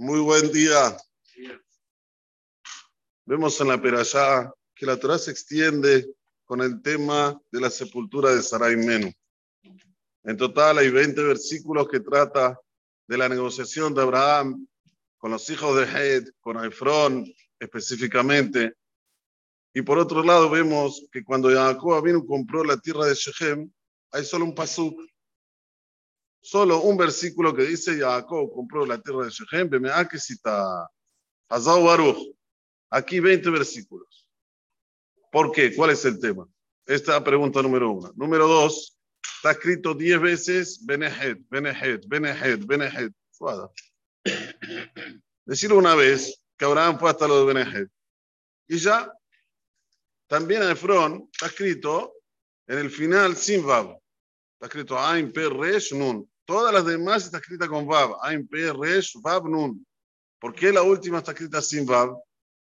Muy 0.00 0.20
buen 0.20 0.52
día. 0.52 0.96
Vemos 3.26 3.60
en 3.60 3.66
la 3.66 3.82
Perashá 3.82 4.48
que 4.72 4.86
la 4.86 4.96
Torah 4.96 5.18
se 5.18 5.32
extiende 5.32 6.06
con 6.44 6.60
el 6.60 6.80
tema 6.80 7.36
de 7.50 7.60
la 7.60 7.68
sepultura 7.68 8.32
de 8.32 8.40
Sarai 8.40 8.76
Menú. 8.76 9.12
En 10.22 10.36
total 10.36 10.78
hay 10.78 10.90
20 10.90 11.20
versículos 11.24 11.88
que 11.88 11.98
trata 11.98 12.56
de 13.08 13.18
la 13.18 13.28
negociación 13.28 13.92
de 13.92 14.02
Abraham 14.02 14.68
con 15.16 15.32
los 15.32 15.50
hijos 15.50 15.76
de 15.76 15.86
Hed, 15.86 16.28
con 16.38 16.64
Efrón 16.64 17.26
específicamente. 17.58 18.74
Y 19.74 19.82
por 19.82 19.98
otro 19.98 20.22
lado 20.22 20.48
vemos 20.48 21.08
que 21.10 21.24
cuando 21.24 21.50
Jacob 21.50 22.04
vino 22.04 22.24
compró 22.24 22.62
la 22.62 22.76
tierra 22.76 23.04
de 23.04 23.16
Shechem, 23.16 23.68
hay 24.12 24.24
solo 24.24 24.44
un 24.44 24.54
pasuk 24.54 24.96
solo 26.40 26.82
un 26.82 26.96
versículo 26.96 27.54
que 27.54 27.62
dice 27.62 27.98
Jacob 27.98 28.52
compró 28.52 28.86
la 28.86 29.00
tierra 29.00 29.24
de 29.24 29.30
Shechem, 29.30 29.70
que 30.08 30.18
cita 30.18 30.88
Hazao 31.48 31.84
Baruch. 31.84 32.34
Aquí 32.90 33.20
20 33.20 33.50
versículos. 33.50 34.26
¿Por 35.30 35.52
qué? 35.52 35.74
¿Cuál 35.74 35.90
es 35.90 36.04
el 36.04 36.18
tema? 36.18 36.48
Esta 36.86 37.22
pregunta 37.22 37.60
número 37.60 37.90
uno. 37.90 38.12
Número 38.16 38.48
dos, 38.48 38.98
está 39.36 39.50
escrito 39.50 39.94
10 39.94 40.20
veces 40.20 40.84
Benehet, 40.86 41.38
Benehet, 41.50 42.08
Benehet, 42.08 42.66
Benehet. 42.66 43.12
Decir 45.44 45.72
una 45.72 45.94
vez 45.94 46.40
que 46.56 46.64
Abraham 46.64 46.98
fue 46.98 47.10
hasta 47.10 47.28
lo 47.28 47.44
de 47.44 47.52
Benehet. 47.52 47.90
Y 48.68 48.78
ya, 48.78 49.12
también 50.26 50.62
a 50.62 50.72
Efrón 50.72 51.28
está 51.32 51.46
escrito 51.46 52.14
en 52.66 52.78
el 52.78 52.90
final 52.90 53.36
sin 53.36 53.64
Vav. 53.66 53.98
Está 54.58 54.66
escrito 54.66 54.98
Ain 54.98 55.32
Pe 55.32 55.48
Resh 55.48 55.94
Nun. 55.94 56.28
Todas 56.44 56.74
las 56.74 56.84
demás 56.84 57.24
está 57.24 57.38
escrita 57.38 57.68
con 57.68 57.86
Vav. 57.86 58.16
Ain 58.22 58.44
Pe 58.48 58.72
Resh 58.72 59.12
Vav 59.22 59.48
Nun. 59.48 59.86
¿Por 60.40 60.52
qué 60.52 60.72
la 60.72 60.82
última 60.82 61.18
está 61.18 61.30
escrita 61.30 61.62
sin 61.62 61.86
Vav? 61.86 62.18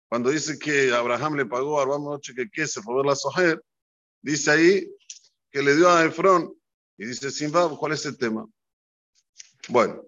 Cuando 0.08 0.30
dice 0.30 0.56
que 0.60 0.94
Abraham 0.94 1.34
le 1.34 1.46
pagó 1.46 1.80
a 1.80 1.82
Abraham 1.82 2.04
noche 2.04 2.34
que 2.36 2.48
qué 2.48 2.68
se 2.68 2.80
fue 2.82 2.94
ver 2.94 3.06
la 3.06 3.16
sojer, 3.16 3.60
dice 4.20 4.52
ahí 4.52 4.88
que 5.50 5.60
le 5.60 5.74
dio 5.74 5.90
a 5.90 6.04
Efrón 6.04 6.54
y 6.96 7.04
dice 7.04 7.32
sin 7.32 7.50
Vav, 7.50 7.76
¿cuál 7.76 7.94
es 7.94 8.06
el 8.06 8.16
tema? 8.16 8.46
Bueno, 9.68 10.04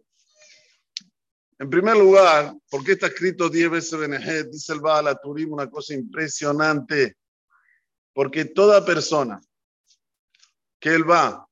en 1.58 1.68
primer 1.68 1.96
lugar, 1.96 2.54
¿por 2.70 2.84
qué 2.84 2.92
está 2.92 3.08
escrito 3.08 3.48
10 3.48 3.70
veces 3.70 3.98
Benejet? 3.98 4.48
Dice 4.48 4.74
el 4.74 4.80
Baal 4.80 5.18
Turim 5.20 5.52
una 5.52 5.68
cosa 5.68 5.92
impresionante. 5.94 7.16
Porque 8.12 8.44
toda 8.44 8.84
persona 8.84 9.40
que 10.78 10.90
él 10.90 11.10
va 11.10 11.48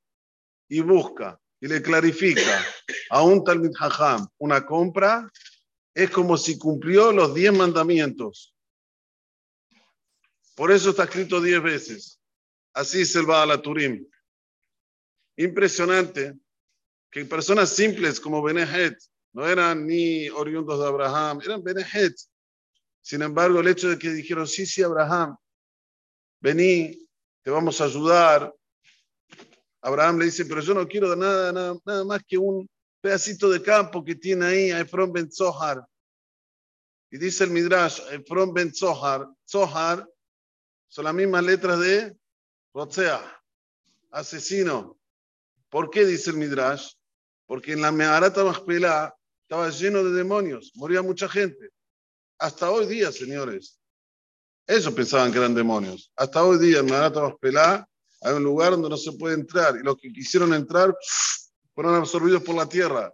y 0.72 0.80
busca 0.80 1.38
y 1.60 1.68
le 1.68 1.82
clarifica 1.82 2.64
a 3.10 3.22
un 3.22 3.44
Talmud 3.44 3.74
Hajam 3.78 4.26
una 4.38 4.64
compra, 4.64 5.30
es 5.94 6.08
como 6.08 6.38
si 6.38 6.58
cumplió 6.58 7.12
los 7.12 7.34
diez 7.34 7.52
mandamientos. 7.52 8.54
Por 10.54 10.72
eso 10.72 10.90
está 10.90 11.04
escrito 11.04 11.42
diez 11.42 11.62
veces. 11.62 12.20
Así 12.72 13.04
se 13.04 13.20
va 13.20 13.42
a 13.42 13.46
la 13.46 13.60
Turim. 13.60 14.08
Impresionante 15.36 16.38
que 17.10 17.26
personas 17.26 17.68
simples 17.68 18.18
como 18.18 18.42
Benehet 18.42 18.96
no 19.34 19.46
eran 19.46 19.86
ni 19.86 20.30
oriundos 20.30 20.80
de 20.80 20.86
Abraham, 20.86 21.40
eran 21.44 21.62
Benehet. 21.62 22.14
Sin 23.02 23.20
embargo, 23.20 23.60
el 23.60 23.68
hecho 23.68 23.90
de 23.90 23.98
que 23.98 24.08
dijeron, 24.08 24.46
sí, 24.46 24.64
sí, 24.64 24.82
Abraham, 24.82 25.36
vení, 26.40 27.06
te 27.42 27.50
vamos 27.50 27.78
a 27.82 27.84
ayudar, 27.84 28.54
Abraham 29.82 30.18
le 30.18 30.26
dice, 30.26 30.46
pero 30.46 30.60
yo 30.60 30.74
no 30.74 30.86
quiero 30.86 31.14
nada, 31.16 31.52
nada, 31.52 32.04
más 32.04 32.22
que 32.26 32.38
un 32.38 32.68
pedacito 33.00 33.50
de 33.50 33.60
campo 33.60 34.04
que 34.04 34.14
tiene 34.14 34.46
ahí 34.46 34.70
a 34.70 34.80
Efron 34.80 35.12
Ben 35.12 35.30
Zohar. 35.30 35.84
Y 37.10 37.18
dice 37.18 37.44
el 37.44 37.50
Midrash, 37.50 38.00
Efron 38.12 38.54
Ben 38.54 38.72
Zohar, 38.72 39.28
Zohar 39.44 40.08
son 40.88 41.04
las 41.04 41.14
mismas 41.14 41.42
letras 41.44 41.80
de 41.80 42.16
Rotzea, 42.72 43.20
asesino. 44.12 44.98
¿Por 45.68 45.90
qué 45.90 46.06
dice 46.06 46.30
el 46.30 46.36
Midrash? 46.36 46.92
Porque 47.46 47.72
en 47.72 47.82
la 47.82 47.90
Meharata 47.90 48.44
Machpelah 48.44 49.12
estaba 49.42 49.68
lleno 49.70 50.04
de 50.04 50.12
demonios, 50.12 50.70
moría 50.76 51.02
mucha 51.02 51.28
gente. 51.28 51.70
Hasta 52.38 52.70
hoy 52.70 52.86
día, 52.86 53.10
señores. 53.10 53.80
Ellos 54.66 54.94
pensaban 54.94 55.32
que 55.32 55.38
eran 55.38 55.54
demonios. 55.54 56.12
Hasta 56.14 56.44
hoy 56.44 56.58
día 56.58 56.78
en 56.78 56.86
Meharata 56.86 57.20
Machpelah 57.20 57.88
hay 58.22 58.34
un 58.34 58.44
lugar 58.44 58.72
donde 58.72 58.88
no 58.88 58.96
se 58.96 59.12
puede 59.12 59.34
entrar 59.34 59.76
y 59.76 59.82
los 59.82 59.96
que 59.96 60.12
quisieron 60.12 60.54
entrar 60.54 60.94
fueron 61.74 61.96
absorbidos 61.96 62.42
por 62.42 62.54
la 62.54 62.68
tierra. 62.68 63.12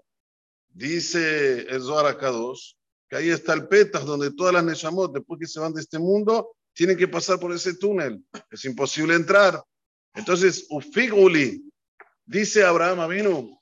Dice 0.68 1.60
el 1.60 1.82
Zohar 1.82 2.06
Akadosh 2.06 2.74
que 3.08 3.16
ahí 3.16 3.30
está 3.30 3.54
el 3.54 3.66
Petas, 3.68 4.04
donde 4.04 4.32
todas 4.32 4.52
las 4.52 4.64
Neshamot, 4.64 5.14
después 5.14 5.40
que 5.40 5.46
se 5.46 5.60
van 5.60 5.72
de 5.72 5.80
este 5.80 5.98
mundo, 5.98 6.54
tienen 6.74 6.96
que 6.96 7.08
pasar 7.08 7.40
por 7.40 7.52
ese 7.52 7.74
túnel. 7.74 8.22
Es 8.50 8.64
imposible 8.66 9.14
entrar. 9.14 9.62
Entonces, 10.14 10.66
Ufiguli, 10.68 11.72
dice 12.26 12.64
Abraham 12.64 13.00
Avinu, 13.00 13.58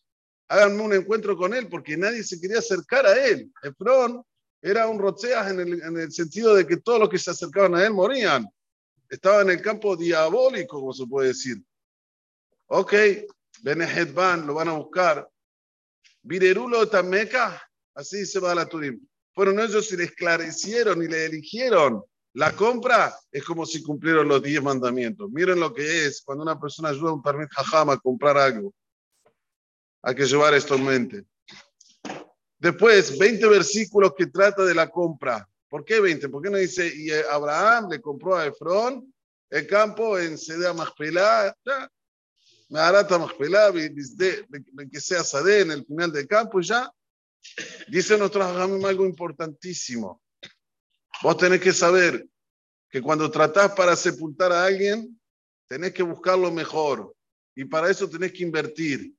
háganme 0.49 0.83
un 0.83 0.95
encuentro 0.95 1.37
con 1.37 1.55
él, 1.55 1.69
porque 1.69 1.97
nadie 1.97 2.25
se 2.25 2.41
quería 2.41 2.59
acercar 2.59 3.07
a 3.07 3.25
él. 3.25 3.53
Efrón 3.63 4.23
era 4.61 4.89
un 4.89 4.99
rocheas 4.99 5.49
en 5.53 5.61
el, 5.61 5.83
en 5.83 5.97
el 5.97 6.11
sentido 6.11 6.55
de 6.55 6.67
que 6.67 6.79
todos 6.79 6.99
los 6.99 7.09
que 7.09 7.19
se 7.19 7.31
acercaban 7.31 7.77
a 7.77 7.87
él 7.87 7.93
morían 7.93 8.49
estaba 9.09 9.43
en 9.43 9.51
el 9.51 9.63
campo 9.63 9.97
diabólico, 9.97 10.81
como 10.81 10.93
se 10.93 11.07
puede 11.07 11.29
decir. 11.29 11.57
Ok, 12.67 12.95
Benehet 13.63 14.13
van, 14.13 14.47
lo 14.47 14.55
van 14.55 14.69
a 14.69 14.73
buscar. 14.73 15.29
Virerulo 16.23 16.89
Tameca, 16.89 17.63
así 17.95 18.27
se 18.27 18.41
va 18.41 18.53
a 18.53 18.55
la 18.55 18.67
Turim. 18.67 19.01
Fueron 19.33 19.61
ellos 19.61 19.93
y 19.93 19.97
le 19.97 20.05
esclarecieron 20.05 21.03
y 21.03 21.09
le 21.09 21.27
eligieron. 21.27 22.03
La 22.33 22.53
compra 22.53 23.15
es 23.31 23.45
como 23.45 23.65
si 23.65 23.83
cumplieron 23.83 24.29
los 24.29 24.43
diez 24.43 24.63
mandamientos. 24.63 25.31
Miren 25.31 25.61
lo 25.61 25.73
que 25.73 26.07
es 26.07 26.23
cuando 26.23 26.43
una 26.43 26.61
persona 26.61 26.91
ayuda 26.91 27.11
a 27.11 27.15
un 27.15 27.23
Talmud 27.23 27.47
Jajam 27.51 27.91
a 27.91 27.99
comprar 27.99 28.37
algo. 28.37 28.75
Hay 30.03 30.15
que 30.15 30.27
llevar 30.27 30.53
esto 30.55 30.75
en 30.75 30.85
mente. 30.85 31.25
Después, 32.59 33.19
20 33.19 33.47
versículos 33.49 34.13
que 34.17 34.27
trata 34.27 34.65
de 34.65 34.75
la 34.75 34.89
compra. 34.89 35.49
¿Por 35.69 35.85
qué 35.85 36.01
20? 36.01 36.29
¿Por 36.29 36.43
qué 36.43 36.51
no 36.51 36.59
dice, 36.59 36.91
y 36.95 37.11
eh, 37.11 37.23
Abraham 37.31 37.89
le 37.91 38.01
compró 38.01 38.37
a 38.37 38.47
Efrón 38.47 39.13
el 39.51 39.67
campo 39.67 40.19
en 40.19 40.39
Sedea 40.39 40.73
Machpelá, 40.73 41.57
me 42.69 42.81
harata 42.81 43.19
Machpelá, 43.19 43.73
que 43.73 45.01
sea 45.01 45.23
Sade 45.23 45.61
en 45.61 45.71
el 45.71 45.85
final 45.85 46.13
del 46.13 46.27
campo 46.27 46.61
ya? 46.61 46.91
Dice 47.89 48.19
nuestro 48.19 48.43
algo 48.45 49.07
importantísimo. 49.07 50.23
Vos 51.23 51.37
tenés 51.37 51.61
que 51.61 51.73
saber 51.73 52.27
que 52.91 53.01
cuando 53.01 53.31
tratás 53.31 53.73
para 53.73 53.97
sepultar 53.97 54.53
a 54.53 54.65
alguien, 54.65 55.19
tenés 55.69 55.93
que 55.93 56.03
buscar 56.03 56.39
lo 56.39 56.51
mejor. 56.51 57.15
Y 57.55 57.65
para 57.65 57.91
eso 57.91 58.09
tenés 58.09 58.33
que 58.33 58.43
invertir. 58.43 59.15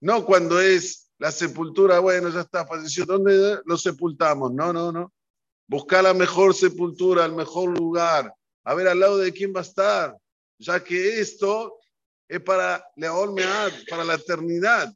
No 0.00 0.24
cuando 0.24 0.60
es 0.60 1.07
la 1.18 1.32
sepultura, 1.32 1.98
bueno, 1.98 2.28
ya 2.30 2.40
está, 2.40 2.64
falleció. 2.64 3.04
¿Dónde 3.04 3.58
lo 3.64 3.76
sepultamos? 3.76 4.52
No, 4.52 4.72
no, 4.72 4.92
no. 4.92 5.12
Buscar 5.66 6.04
la 6.04 6.14
mejor 6.14 6.54
sepultura, 6.54 7.24
el 7.24 7.34
mejor 7.34 7.76
lugar. 7.76 8.32
A 8.64 8.74
ver 8.74 8.88
al 8.88 9.00
lado 9.00 9.18
de 9.18 9.32
quién 9.32 9.52
va 9.54 9.60
a 9.60 9.64
estar. 9.64 10.16
Ya 10.58 10.82
que 10.82 11.20
esto 11.20 11.78
es 12.28 12.40
para 12.40 12.84
para 13.90 14.04
la 14.04 14.14
eternidad. 14.14 14.92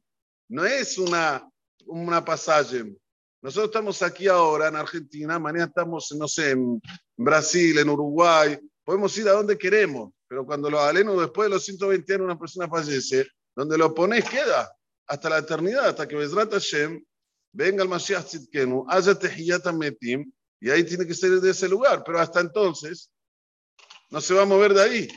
No 0.49 0.65
es 0.65 0.97
una, 0.97 1.49
una 1.87 2.25
pasaje. 2.25 2.97
Nosotros 3.41 3.71
estamos 3.71 4.00
aquí 4.03 4.28
ahora 4.28 4.69
en 4.69 4.77
Argentina, 4.77 5.38
mañana 5.38 5.65
estamos, 5.65 6.12
no 6.12 6.28
sé, 6.28 6.53
en 6.53 6.81
Brasil, 7.16 7.77
en 7.78 7.88
Uruguay. 7.88 8.56
Podemos 8.84 9.16
ir 9.19 9.28
a 9.28 9.32
donde 9.32 9.59
queremos, 9.59 10.12
pero 10.28 10.47
cuando 10.47 10.71
lo 10.71 10.81
aleno 10.81 11.21
después 11.21 11.47
de 11.47 11.55
los 11.56 11.65
120 11.65 12.15
años 12.15 12.25
una 12.25 12.38
persona 12.38 12.69
fallece, 12.69 13.27
donde 13.56 13.77
lo 13.77 13.93
pones 13.93 14.28
queda 14.28 14.70
hasta 15.06 15.28
la 15.28 15.38
eternidad, 15.38 15.88
hasta 15.88 16.06
que 16.06 16.16
Bezrat 16.16 16.52
Hashem 16.52 17.04
venga 17.52 17.82
el 17.82 17.88
Mashiach 17.88 18.25
Tzidkenu, 18.25 18.87
haya 18.88 19.14
Tehiyat 19.14 19.66
Metim, 19.72 20.32
y 20.60 20.70
ahí 20.70 20.84
tiene 20.84 21.06
que 21.06 21.14
ser 21.14 21.40
de 21.40 21.50
ese 21.50 21.69
lugar. 21.69 22.02
Pero 22.04 22.20
hasta 22.20 22.40
entonces, 22.40 23.12
no 24.10 24.20
se 24.20 24.34
va 24.34 24.43
a 24.43 24.46
mover 24.46 24.75
de 24.75 24.82
ahí. 24.82 25.08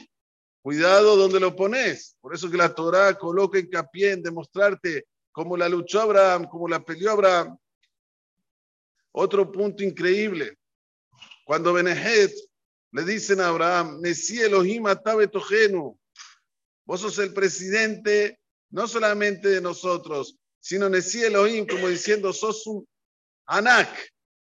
Cuidado 0.62 1.16
donde 1.16 1.40
lo 1.40 1.56
pones. 1.56 2.18
Por 2.20 2.34
eso 2.34 2.50
que 2.50 2.58
la 2.58 2.74
Torah 2.74 3.14
coloca 3.16 3.60
hincapié 3.60 4.14
en 4.14 4.24
demostrarte 4.24 5.06
cómo 5.32 5.56
la 5.56 5.70
luchó 5.70 6.02
Abraham, 6.02 6.48
cómo 6.50 6.68
la 6.68 6.84
peleó 6.84 7.12
Abraham. 7.12 7.58
Otro 9.12 9.52
punto 9.52 9.84
increíble. 9.84 10.58
Cuando 11.46 11.74
Benehet 11.74 12.34
le 12.92 13.04
dicen 13.04 13.42
a 13.42 13.50
Abraham, 13.50 14.00
Nesi 14.02 14.42
Elohim 14.42 14.86
Vos 16.86 17.02
sos 17.02 17.20
el 17.20 17.34
presidente 17.34 18.40
no 18.70 18.88
solamente 18.88 19.50
de 19.50 19.62
nosotros, 19.62 20.38
sino 20.60 20.90
Nesí 20.90 21.24
Elohim, 21.24 21.68
como 21.68 21.88
diciendo, 21.88 22.34
sos 22.34 22.66
un 22.68 22.88
Anak. 23.46 23.90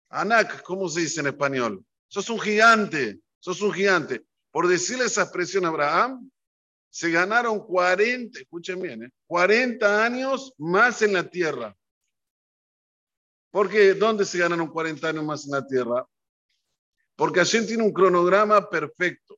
Anak, 0.10 0.64
¿cómo 0.64 0.88
se 0.88 1.02
dice 1.02 1.20
en 1.20 1.28
español? 1.28 1.84
Sos 2.08 2.30
un 2.30 2.40
gigante, 2.40 3.20
sos 3.40 3.62
un 3.62 3.74
gigante. 3.74 4.24
Por 4.52 4.68
decirle 4.68 5.06
esa 5.06 5.24
expresión 5.24 5.66
a 5.66 5.70
Abraham, 5.70 6.30
se 6.90 7.12
ganaron 7.12 7.60
40, 7.60 8.40
escuchen 8.40 8.82
bien, 8.82 9.14
40 9.28 9.86
¿eh? 9.86 10.06
años 10.06 10.54
más 10.58 11.02
en 11.02 11.12
la 11.12 11.30
tierra. 11.30 11.76
¿Por 13.52 13.70
qué? 13.70 13.94
¿Dónde 13.94 14.24
se 14.24 14.38
ganaron 14.38 14.68
40 14.68 15.10
años 15.10 15.26
más 15.26 15.46
en 15.46 15.52
la 15.52 15.68
tierra? 15.68 16.08
Porque 17.18 17.40
Hashem 17.40 17.68
tiene 17.68 17.84
un 17.84 17.92
cronograma 17.92 18.70
perfecto. 18.70 19.38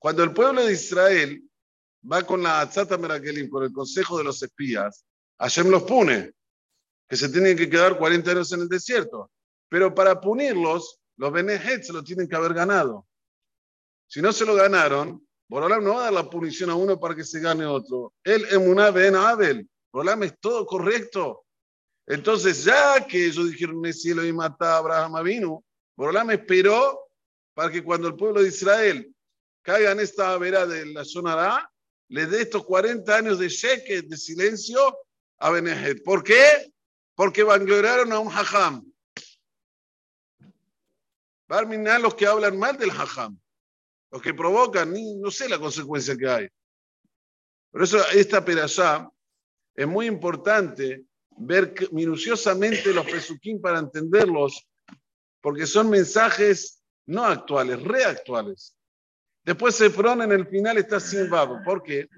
Cuando 0.00 0.24
el 0.24 0.32
pueblo 0.32 0.64
de 0.64 0.72
Israel 0.72 1.42
va 2.10 2.22
con 2.22 2.42
la 2.42 2.60
Atzata 2.60 2.98
Merakelim, 2.98 3.48
con 3.48 3.64
el 3.64 3.72
consejo 3.72 4.18
de 4.18 4.24
los 4.24 4.42
espías, 4.42 5.04
Hashem 5.38 5.68
los 5.68 5.82
pune, 5.84 6.32
que 7.08 7.16
se 7.16 7.28
tienen 7.28 7.56
que 7.56 7.68
quedar 7.68 7.98
40 7.98 8.30
años 8.30 8.52
en 8.52 8.60
el 8.62 8.68
desierto. 8.68 9.30
Pero 9.68 9.94
para 9.94 10.20
punirlos, 10.20 11.00
los 11.16 11.32
Benehet 11.32 11.82
se 11.82 11.92
lo 11.92 12.02
tienen 12.02 12.28
que 12.28 12.36
haber 12.36 12.54
ganado. 12.54 13.06
Si 14.06 14.20
no 14.20 14.32
se 14.32 14.44
lo 14.44 14.54
ganaron, 14.54 15.26
Borolam 15.48 15.84
no 15.84 15.94
va 15.94 16.00
a 16.00 16.04
dar 16.04 16.12
la 16.12 16.30
punición 16.30 16.70
a 16.70 16.74
uno 16.74 16.98
para 16.98 17.14
que 17.14 17.24
se 17.24 17.40
gane 17.40 17.66
otro. 17.66 18.12
El 18.22 18.44
Emuná 18.52 18.90
Ben 18.90 19.14
Abel. 19.14 19.68
Borolam 19.92 20.22
es 20.24 20.38
todo 20.40 20.66
correcto. 20.66 21.44
Entonces, 22.06 22.64
ya 22.64 23.06
que 23.06 23.26
ellos 23.26 23.50
dijeron 23.50 23.84
el 23.84 23.94
cielo 23.94 24.24
y 24.24 24.32
mata 24.32 24.74
a 24.74 24.78
Abraham 24.78 25.22
vino, 25.24 25.64
Borolam 25.96 26.30
esperó 26.30 27.08
para 27.54 27.70
que 27.70 27.82
cuando 27.82 28.08
el 28.08 28.16
pueblo 28.16 28.42
de 28.42 28.48
Israel 28.48 29.14
caiga 29.62 29.92
en 29.92 30.00
esta 30.00 30.36
vera 30.38 30.66
de 30.66 30.86
la 30.86 31.04
zona 31.04 31.34
le 32.08 32.26
dé 32.26 32.42
estos 32.42 32.64
40 32.64 33.16
años 33.16 33.38
de 33.38 33.48
sheque, 33.48 34.02
de 34.02 34.16
silencio 34.16 34.98
a 35.38 35.50
Benehet. 35.50 36.02
¿Por 36.02 36.22
qué? 36.22 36.72
Porque 37.14 37.42
vangloriaron 37.42 38.12
a 38.12 38.18
un 38.18 38.28
hajam. 38.28 38.84
Barminan 41.46 42.02
los 42.02 42.14
que 42.14 42.26
hablan 42.26 42.58
mal 42.58 42.78
del 42.78 42.90
hajam, 42.90 43.38
los 44.10 44.22
que 44.22 44.34
provocan, 44.34 44.92
ni, 44.92 45.14
no 45.16 45.30
sé 45.30 45.48
la 45.48 45.58
consecuencia 45.58 46.16
que 46.16 46.28
hay. 46.28 46.48
Por 47.70 47.82
eso 47.82 47.98
esta 48.10 48.44
perashá 48.44 49.10
es 49.74 49.86
muy 49.86 50.06
importante 50.06 51.04
ver 51.36 51.74
minuciosamente 51.90 52.92
los 52.92 53.06
pesuquín 53.06 53.60
para 53.60 53.80
entenderlos, 53.80 54.66
porque 55.40 55.66
son 55.66 55.90
mensajes 55.90 56.82
no 57.06 57.24
actuales, 57.24 57.82
reactuales. 57.82 58.73
Después 59.44 59.80
Efrón 59.80 60.22
en 60.22 60.32
el 60.32 60.46
final 60.46 60.78
está 60.78 60.98
sin 60.98 61.28
babo. 61.28 61.60
¿Por 61.64 61.82
qué? 61.82 62.08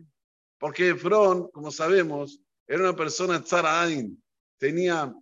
Porque 0.59 0.91
Efrón, 0.91 1.51
como 1.51 1.71
sabemos, 1.71 2.41
era 2.67 2.81
una 2.83 2.97
persona 2.97 3.43
tzarain, 3.43 4.23
tenía 4.59 5.13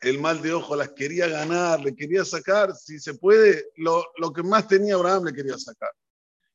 el 0.00 0.18
mal 0.20 0.40
de 0.42 0.52
ojo, 0.52 0.76
las 0.76 0.90
quería 0.90 1.26
ganar, 1.28 1.80
le 1.80 1.94
quería 1.94 2.24
sacar, 2.24 2.74
si 2.74 2.98
se 2.98 3.14
puede, 3.14 3.70
lo, 3.76 4.04
lo 4.18 4.32
que 4.32 4.42
más 4.42 4.68
tenía 4.68 4.94
Abraham 4.94 5.24
le 5.24 5.32
quería 5.32 5.58
sacar. 5.58 5.90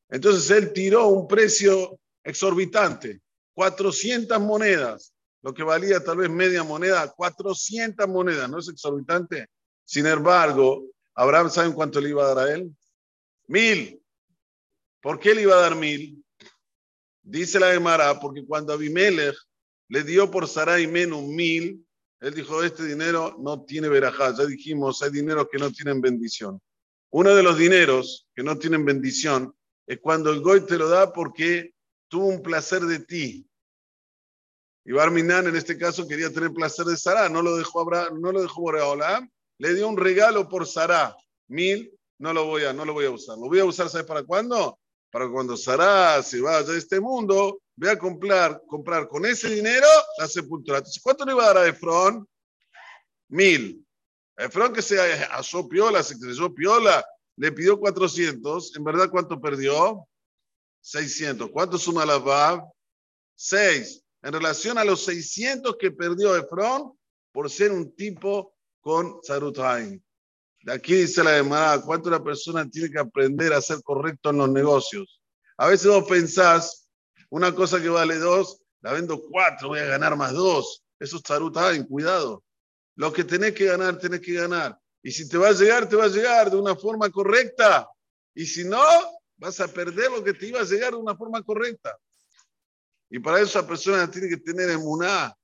Entonces 0.08 0.50
él 0.50 0.72
tiró 0.72 1.08
un 1.08 1.26
precio 1.26 1.98
exorbitante, 2.22 3.20
400 3.54 4.40
monedas, 4.40 5.12
lo 5.42 5.52
que 5.52 5.62
valía 5.62 6.02
tal 6.02 6.18
vez 6.18 6.30
media 6.30 6.62
moneda, 6.62 7.10
400 7.10 8.08
monedas, 8.08 8.48
¿no 8.48 8.58
es 8.58 8.68
exorbitante? 8.68 9.48
Sin 9.84 10.06
embargo, 10.06 10.86
Abraham, 11.14 11.50
¿saben 11.50 11.72
cuánto 11.72 12.00
le 12.00 12.10
iba 12.10 12.24
a 12.24 12.34
dar 12.34 12.46
a 12.46 12.54
él? 12.54 12.74
Mil. 13.48 14.01
¿Por 15.02 15.18
qué 15.18 15.34
le 15.34 15.42
iba 15.42 15.54
a 15.54 15.60
dar 15.60 15.74
mil? 15.74 16.24
Dice 17.22 17.58
la 17.58 17.72
Gemara, 17.72 18.20
porque 18.20 18.46
cuando 18.46 18.72
Abimelech 18.72 19.36
le 19.88 20.04
dio 20.04 20.30
por 20.30 20.46
Sarai 20.46 20.86
menos 20.86 21.22
mil, 21.24 21.84
él 22.20 22.34
dijo, 22.34 22.62
este 22.62 22.84
dinero 22.86 23.36
no 23.40 23.64
tiene 23.64 23.88
verajá. 23.88 24.32
Ya 24.36 24.46
dijimos, 24.46 25.02
hay 25.02 25.10
dineros 25.10 25.48
que 25.50 25.58
no 25.58 25.72
tienen 25.72 26.00
bendición. 26.00 26.60
Uno 27.10 27.34
de 27.34 27.42
los 27.42 27.58
dineros 27.58 28.28
que 28.34 28.44
no 28.44 28.56
tienen 28.56 28.84
bendición 28.84 29.52
es 29.88 29.98
cuando 30.00 30.30
el 30.30 30.40
goy 30.40 30.64
te 30.66 30.78
lo 30.78 30.88
da 30.88 31.12
porque 31.12 31.74
tuvo 32.08 32.26
un 32.26 32.40
placer 32.40 32.82
de 32.82 33.00
ti. 33.00 33.46
Y 34.84 34.92
Barminan 34.92 35.48
en 35.48 35.56
este 35.56 35.76
caso 35.76 36.06
quería 36.06 36.32
tener 36.32 36.52
placer 36.52 36.86
de 36.86 36.96
Sarah, 36.96 37.28
no 37.28 37.42
lo 37.42 37.56
dejó 37.56 37.80
Abraham, 37.80 38.20
no 38.20 38.30
lo 38.30 38.40
dejó 38.40 38.62
Boreolam, 38.62 39.28
le 39.58 39.74
dio 39.74 39.88
un 39.88 39.96
regalo 39.96 40.48
por 40.48 40.66
Sarah, 40.66 41.16
mil, 41.48 41.92
no 42.18 42.32
lo 42.32 42.46
voy 42.46 42.64
a, 42.64 42.72
no 42.72 42.84
lo 42.84 42.92
voy 42.92 43.06
a 43.06 43.10
usar. 43.10 43.36
Lo 43.36 43.48
voy 43.48 43.58
a 43.58 43.64
usar, 43.64 43.88
¿sabes 43.88 44.06
para 44.06 44.22
cuándo? 44.22 44.78
Para 45.12 45.28
cuando 45.28 45.58
Sarah 45.58 46.22
se 46.22 46.40
vaya 46.40 46.62
de 46.62 46.78
este 46.78 46.98
mundo, 46.98 47.60
voy 47.76 47.90
a 47.90 47.98
comprar, 47.98 48.62
comprar 48.66 49.06
con 49.08 49.26
ese 49.26 49.50
dinero 49.50 49.86
la 50.16 50.26
sepultura. 50.26 50.78
Entonces, 50.78 51.02
¿cuánto 51.02 51.26
le 51.26 51.32
iba 51.32 51.44
a 51.44 51.48
dar 51.48 51.58
a 51.58 51.68
Efrón? 51.68 52.26
Mil. 53.28 53.86
Efrón 54.38 54.72
que 54.72 54.80
se 54.80 54.98
asó 54.98 55.68
piola, 55.68 56.02
se 56.02 56.18
creyó 56.18 56.54
piola, 56.54 57.04
le 57.36 57.52
pidió 57.52 57.78
400. 57.78 58.74
¿En 58.74 58.84
verdad 58.84 59.10
cuánto 59.10 59.38
perdió? 59.38 60.08
600. 60.80 61.50
¿Cuánto 61.50 61.76
suma 61.76 62.06
la 62.06 62.16
VAV? 62.16 62.64
6. 63.34 64.02
En 64.22 64.32
relación 64.32 64.78
a 64.78 64.84
los 64.84 65.04
600 65.04 65.76
que 65.78 65.90
perdió 65.90 66.34
Efrón 66.34 66.98
por 67.32 67.50
ser 67.50 67.70
un 67.70 67.94
tipo 67.94 68.54
con 68.80 69.18
Sarutaim. 69.22 70.02
De 70.62 70.72
aquí 70.72 70.94
dice 70.94 71.24
la 71.24 71.32
demanda, 71.32 71.82
¿cuánto 71.82 72.08
una 72.08 72.22
persona 72.22 72.68
tiene 72.68 72.90
que 72.90 72.98
aprender 72.98 73.52
a 73.52 73.60
ser 73.60 73.82
correcto 73.82 74.30
en 74.30 74.38
los 74.38 74.50
negocios? 74.50 75.20
A 75.56 75.68
veces 75.68 75.88
vos 75.88 76.04
pensás, 76.08 76.88
una 77.30 77.54
cosa 77.54 77.80
que 77.80 77.88
vale 77.88 78.16
dos, 78.18 78.62
la 78.80 78.92
vendo 78.92 79.22
cuatro, 79.28 79.68
voy 79.68 79.80
a 79.80 79.86
ganar 79.86 80.16
más 80.16 80.32
dos. 80.32 80.84
Eso 80.98 81.16
es 81.16 81.76
en 81.76 81.84
cuidado. 81.84 82.44
Lo 82.94 83.12
que 83.12 83.24
tenés 83.24 83.54
que 83.54 83.64
ganar, 83.64 83.98
tenés 83.98 84.20
que 84.20 84.34
ganar. 84.34 84.78
Y 85.02 85.10
si 85.10 85.28
te 85.28 85.36
va 85.36 85.48
a 85.48 85.52
llegar, 85.52 85.88
te 85.88 85.96
va 85.96 86.04
a 86.04 86.08
llegar 86.08 86.50
de 86.50 86.56
una 86.56 86.76
forma 86.76 87.10
correcta. 87.10 87.88
Y 88.34 88.46
si 88.46 88.64
no, 88.64 88.82
vas 89.36 89.58
a 89.60 89.66
perder 89.66 90.10
lo 90.12 90.22
que 90.22 90.32
te 90.32 90.46
iba 90.46 90.60
a 90.60 90.64
llegar 90.64 90.92
de 90.92 90.98
una 90.98 91.16
forma 91.16 91.42
correcta. 91.42 91.96
Y 93.10 93.18
para 93.18 93.40
eso 93.40 93.60
la 93.60 93.66
persona 93.66 94.10
tiene 94.10 94.28
que 94.28 94.36
tener 94.36 94.70
emuná, 94.70 95.34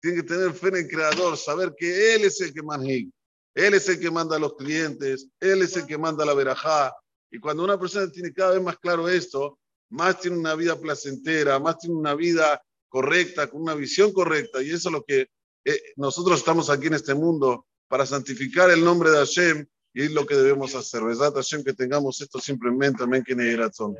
tiene 0.00 0.18
que 0.18 0.22
tener 0.22 0.52
fe 0.54 0.68
en 0.68 0.76
el 0.76 0.88
creador, 0.88 1.36
saber 1.36 1.74
que 1.76 2.14
él 2.14 2.24
es 2.24 2.40
el 2.40 2.54
que 2.54 2.62
maneja. 2.62 3.10
Él 3.55 3.73
es 3.73 3.87
el 3.89 3.99
que 3.99 4.09
manda 4.09 4.35
a 4.35 4.39
los 4.39 4.55
clientes, 4.55 5.27
él 5.39 5.61
es 5.61 5.77
el 5.77 5.85
que 5.85 5.97
manda 5.97 6.25
la 6.25 6.33
verajá. 6.33 6.93
Y 7.29 7.39
cuando 7.39 7.63
una 7.63 7.79
persona 7.79 8.11
tiene 8.11 8.33
cada 8.33 8.53
vez 8.53 8.61
más 8.61 8.77
claro 8.77 9.07
esto, 9.07 9.59
más 9.89 10.19
tiene 10.19 10.37
una 10.37 10.55
vida 10.55 10.79
placentera, 10.79 11.59
más 11.59 11.77
tiene 11.77 11.95
una 11.95 12.15
vida 12.15 12.61
correcta, 12.89 13.47
con 13.47 13.61
una 13.61 13.75
visión 13.75 14.11
correcta. 14.11 14.61
Y 14.61 14.71
eso 14.71 14.89
es 14.89 14.93
lo 14.93 15.03
que 15.03 15.27
eh, 15.65 15.81
nosotros 15.95 16.39
estamos 16.39 16.69
aquí 16.69 16.87
en 16.87 16.95
este 16.95 17.13
mundo 17.13 17.65
para 17.87 18.05
santificar 18.05 18.71
el 18.71 18.83
nombre 18.83 19.11
de 19.11 19.17
Hashem 19.17 19.65
y 19.93 20.03
es 20.03 20.11
lo 20.11 20.25
que 20.25 20.35
debemos 20.35 20.73
hacer. 20.73 21.03
¿Verdad, 21.03 21.33
Hashem, 21.33 21.63
que 21.63 21.73
tengamos 21.73 22.19
esto 22.21 22.39
simplemente? 22.39 23.03
Amén, 23.03 23.23
que 23.23 23.35
ni 23.35 23.55
razón. 23.55 23.95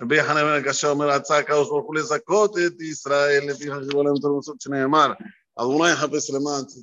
ביחד 0.00 0.34
נאמר 0.34 0.64
כאשר 0.64 0.88
אומר 0.88 1.10
הצעה 1.10 1.38
הקדוש 1.38 1.68
ברוך 1.68 1.86
הוא 1.86 1.94
לזכות 1.94 2.58
את 2.58 2.80
ישראל 2.80 3.50
לפי 3.50 3.70
חשבון 3.70 4.06
להם 4.06 4.14
תורמות 4.20 4.44
שנאמר 4.60 5.12
Alguna 5.57 5.89
vez 5.89 5.99
ha 6.01 6.07
pensado 6.07 6.41
más, 6.41 6.77